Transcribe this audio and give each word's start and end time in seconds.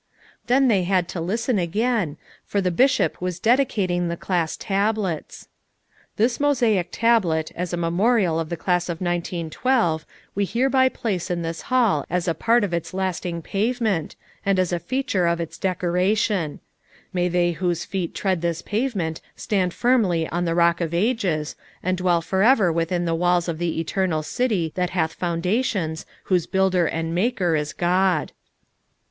Then 0.47 0.67
they 0.67 0.81
had 0.85 1.07
to 1.09 1.21
listen 1.21 1.59
again, 1.59 2.17
for 2.43 2.59
the 2.59 2.71
Bishop 2.71 3.21
was 3.21 3.39
dedicating 3.39 4.07
the 4.07 4.17
class 4.17 4.57
tablets. 4.57 5.47
"This 6.15 6.39
mosaic 6.39 6.89
tablet 6.91 7.51
as 7.55 7.71
a 7.71 7.77
memorial 7.77 8.39
of 8.39 8.49
the 8.49 8.57
class 8.57 8.89
of 8.89 8.99
1912 8.99 10.03
we 10.33 10.45
hereby 10.45 10.89
place 10.89 11.29
in 11.29 11.43
this 11.43 11.61
hall 11.69 12.03
as 12.09 12.27
a 12.27 12.33
part 12.33 12.63
of 12.63 12.73
its 12.73 12.95
lasting 12.95 13.43
pavement, 13.43 14.15
and 14.43 14.57
as 14.57 14.73
a 14.73 14.79
feature 14.79 15.19
292 15.25 15.61
FOUR 15.61 15.67
MOTHERS 15.67 15.77
AT 15.77 15.77
CHAUTAUQUA 15.77 16.07
of 16.09 16.09
its 16.09 16.21
decoration. 16.39 16.59
May 17.13 17.27
they 17.27 17.51
whose 17.51 17.85
feet 17.85 18.15
tread 18.15 18.41
tliis 18.41 18.65
pavement 18.65 19.21
stand 19.35 19.71
firmly 19.71 20.27
on 20.29 20.45
the 20.45 20.55
Rock 20.55 20.81
of 20.81 20.95
Ages, 20.95 21.55
and 21.83 21.95
dwell 21.95 22.23
forever 22.23 22.71
within 22.71 23.05
the 23.05 23.13
walls 23.13 23.47
of 23.47 23.59
the 23.59 23.79
eternal 23.79 24.23
'city 24.23 24.71
that 24.73 24.89
hath 24.97 25.13
foundations, 25.13 26.07
whose 26.23 26.47
builder 26.47 26.87
and 26.87 27.13
maker 27.13 27.55
is 27.55 27.71
God.' 27.71 28.31